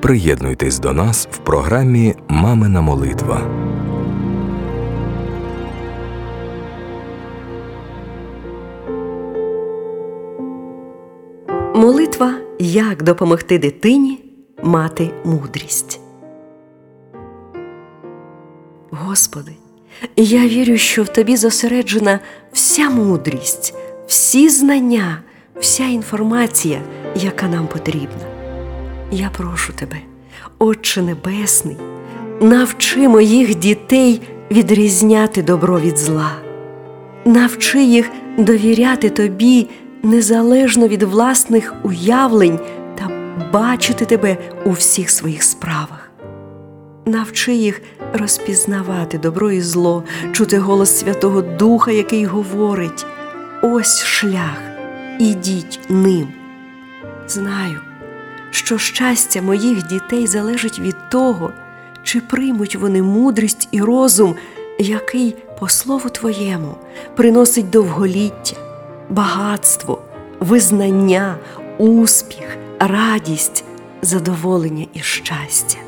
Приєднуйтесь 0.00 0.78
до 0.78 0.92
нас 0.92 1.28
в 1.30 1.38
програмі 1.38 2.14
Мамина 2.28 2.80
молитва. 2.80 3.40
Молитва 11.74 12.34
як 12.58 13.02
допомогти 13.02 13.58
дитині 13.58 14.24
мати 14.62 15.10
мудрість. 15.24 16.00
Господи, 18.90 19.52
я 20.16 20.48
вірю, 20.48 20.76
що 20.76 21.02
в 21.02 21.08
тобі 21.08 21.36
зосереджена 21.36 22.20
вся 22.52 22.90
мудрість, 22.90 23.74
всі 24.06 24.48
знання, 24.48 25.22
вся 25.56 25.84
інформація, 25.84 26.80
яка 27.16 27.48
нам 27.48 27.66
потрібна. 27.66 28.27
Я 29.10 29.30
прошу 29.30 29.72
тебе, 29.72 29.96
Отче 30.58 31.02
Небесний, 31.02 31.76
навчи 32.40 33.08
моїх 33.08 33.54
дітей 33.54 34.22
відрізняти 34.50 35.42
добро 35.42 35.80
від 35.80 35.98
зла, 35.98 36.32
навчи 37.24 37.82
їх 37.82 38.10
довіряти 38.38 39.10
тобі 39.10 39.68
незалежно 40.02 40.88
від 40.88 41.02
власних 41.02 41.74
уявлень 41.82 42.58
та 42.98 43.10
бачити 43.52 44.04
тебе 44.04 44.36
у 44.64 44.70
всіх 44.70 45.10
своїх 45.10 45.42
справах. 45.42 46.10
Навчи 47.06 47.54
їх 47.54 47.82
розпізнавати 48.12 49.18
добро 49.18 49.50
і 49.50 49.60
зло, 49.60 50.04
чути 50.32 50.58
голос 50.58 50.98
Святого 50.98 51.42
Духа, 51.42 51.90
який 51.90 52.24
говорить: 52.24 53.06
ось 53.62 54.04
шлях, 54.04 54.62
ідіть 55.18 55.80
ним. 55.88 56.28
Знаю, 57.28 57.80
що 58.50 58.78
щастя 58.78 59.42
моїх 59.42 59.86
дітей 59.86 60.26
залежить 60.26 60.78
від 60.78 60.96
того, 61.10 61.52
чи 62.02 62.20
приймуть 62.20 62.76
вони 62.76 63.02
мудрість 63.02 63.68
і 63.70 63.82
розум, 63.82 64.34
який, 64.78 65.36
по 65.58 65.68
слову 65.68 66.10
Твоєму, 66.10 66.74
приносить 67.16 67.70
довголіття, 67.70 68.56
багатство, 69.10 70.02
визнання, 70.40 71.36
успіх, 71.78 72.56
радість, 72.80 73.64
задоволення 74.02 74.86
і 74.94 75.00
щастя. 75.00 75.78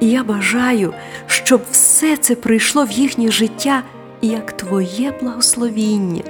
І 0.00 0.10
я 0.10 0.24
бажаю, 0.24 0.94
щоб 1.26 1.60
все 1.70 2.16
це 2.16 2.34
прийшло 2.34 2.84
в 2.84 2.90
їхнє 2.90 3.30
життя 3.30 3.82
як 4.22 4.52
Твоє 4.52 5.12
благословіння. 5.20 6.22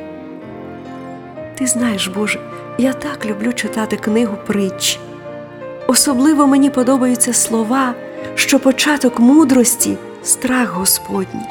Ти 1.58 1.66
знаєш, 1.66 2.08
Боже, 2.08 2.40
я 2.78 2.92
так 2.92 3.26
люблю 3.26 3.52
читати 3.52 3.96
книгу 3.96 4.36
притч. 4.46 5.00
Особливо 5.92 6.46
мені 6.46 6.70
подобаються 6.70 7.32
слова, 7.32 7.94
що 8.34 8.58
початок 8.58 9.20
мудрості 9.20 9.96
страх 10.22 10.72
Господній. 10.74 11.46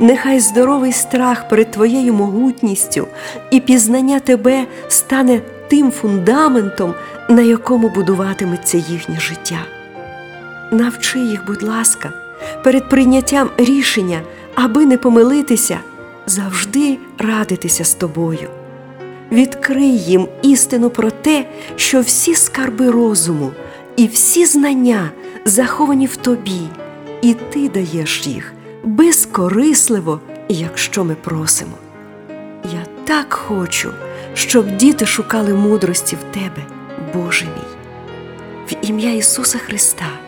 Нехай 0.00 0.40
здоровий 0.40 0.92
страх 0.92 1.48
перед 1.48 1.70
Твоєю 1.70 2.14
могутністю 2.14 3.08
і 3.50 3.60
пізнання 3.60 4.20
Тебе 4.20 4.66
стане 4.88 5.40
тим 5.68 5.90
фундаментом, 5.90 6.94
на 7.28 7.42
якому 7.42 7.88
будуватиметься 7.88 8.78
їхнє 8.78 9.20
життя. 9.20 9.58
Навчи 10.72 11.18
їх, 11.18 11.46
будь 11.46 11.62
ласка, 11.62 12.12
перед 12.64 12.88
прийняттям 12.88 13.50
рішення, 13.56 14.20
аби 14.54 14.86
не 14.86 14.98
помилитися, 14.98 15.78
завжди 16.26 16.98
радитися 17.18 17.84
з 17.84 17.94
тобою. 17.94 18.48
Відкрий 19.32 19.98
їм 19.98 20.28
істину 20.42 20.90
про 20.90 21.10
те, 21.10 21.46
що 21.76 22.00
всі 22.00 22.34
скарби 22.34 22.90
розуму 22.90 23.50
і 23.96 24.06
всі 24.06 24.46
знання 24.46 25.10
заховані 25.44 26.06
в 26.06 26.16
тобі, 26.16 26.60
і 27.22 27.34
ти 27.34 27.68
даєш 27.68 28.26
їх 28.26 28.52
безкорисливо, 28.84 30.20
якщо 30.48 31.04
ми 31.04 31.14
просимо. 31.14 31.76
Я 32.64 32.86
так 33.04 33.32
хочу, 33.32 33.90
щоб 34.34 34.76
діти 34.76 35.06
шукали 35.06 35.54
мудрості 35.54 36.16
в 36.16 36.34
тебе, 36.34 36.66
Боже 37.14 37.44
мій. 37.44 37.76
В 38.70 38.88
ім'я 38.90 39.12
Ісуса 39.12 39.58
Христа. 39.58 40.25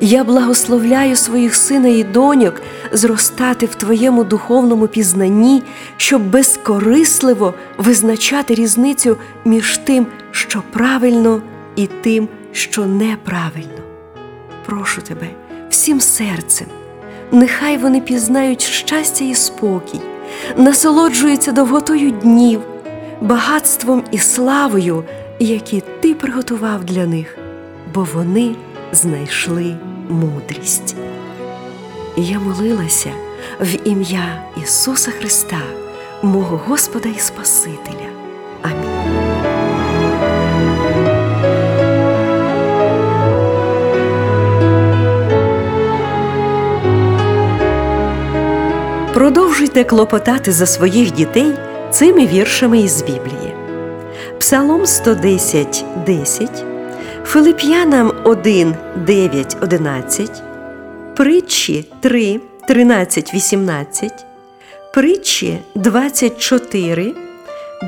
Я 0.00 0.24
благословляю 0.24 1.16
своїх 1.16 1.54
сина 1.54 1.88
і 1.88 2.04
доньок 2.04 2.62
зростати 2.92 3.66
в 3.66 3.74
Твоєму 3.74 4.24
духовному 4.24 4.86
пізнанні, 4.86 5.62
щоб 5.96 6.30
безкорисливо 6.30 7.54
визначати 7.78 8.54
різницю 8.54 9.16
між 9.44 9.78
тим, 9.78 10.06
що 10.30 10.62
правильно, 10.72 11.42
і 11.76 11.86
тим, 11.86 12.28
що 12.52 12.86
неправильно. 12.86 13.82
Прошу 14.66 15.02
тебе 15.02 15.26
всім 15.70 16.00
серцем, 16.00 16.66
нехай 17.32 17.78
вони 17.78 18.00
пізнають 18.00 18.62
щастя 18.62 19.24
і 19.24 19.34
спокій, 19.34 20.00
насолоджуються 20.56 21.52
довготою 21.52 22.10
днів, 22.10 22.60
багатством 23.20 24.04
і 24.10 24.18
славою, 24.18 25.04
які 25.38 25.82
ти 26.00 26.14
приготував 26.14 26.84
для 26.84 27.06
них, 27.06 27.38
бо 27.94 28.06
вони 28.14 28.54
знайшли 28.92 29.76
мудрість. 30.08 30.96
Я 32.16 32.38
молилася 32.38 33.10
в 33.60 33.88
ім'я 33.88 34.42
Ісуса 34.62 35.10
Христа, 35.10 35.60
мого 36.22 36.60
Господа 36.66 37.08
і 37.08 37.18
Спасителя. 37.18 38.06
Продовжуйте 49.14 49.84
клопотати 49.84 50.52
за 50.52 50.66
своїх 50.66 51.12
дітей 51.12 51.54
цими 51.90 52.26
віршами 52.26 52.78
із 52.78 53.02
Біблії. 53.02 53.54
Псалом 54.38 54.86
110, 54.86 55.84
10, 56.06 56.65
Филип'янам 57.26 58.12
1, 58.24 58.74
9, 58.96 59.56
11, 59.62 60.42
Притчі 61.16 61.84
3, 62.00 62.40
13, 62.68 63.34
18, 63.34 64.12
Притчі 64.94 65.58
24, 65.74 67.14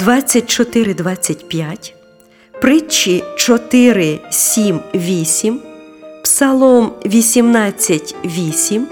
24, 0.00 0.94
25, 0.94 1.94
Притчі 2.60 3.25
4, 3.37 4.21
7, 4.31 4.81
8, 4.94 5.60
Псалом 6.22 6.93
18, 7.06 8.15
8, 8.25 8.87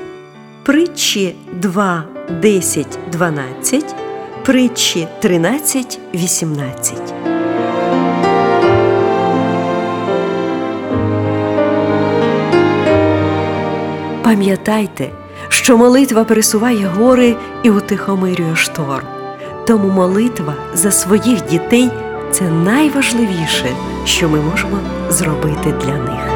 Притчі 0.65 1.35
2, 1.53 2.05
10, 2.43 2.87
12, 3.13 3.95
Притчі 4.45 5.09
13, 5.21 5.99
18. 6.15 7.36
Пам'ятайте, 14.27 15.11
що 15.49 15.77
молитва 15.77 16.25
пересуває 16.25 16.87
гори 16.87 17.37
і 17.63 17.71
утихомирює 17.71 18.57
шторм. 18.57 19.07
Тому 19.67 19.89
молитва 19.91 20.55
за 20.75 20.91
своїх 20.91 21.47
дітей 21.47 21.91
це 22.31 22.45
найважливіше, 22.45 23.77
що 24.05 24.29
ми 24.29 24.41
можемо 24.41 24.79
зробити 25.11 25.75
для 25.85 25.97
них. 25.97 26.36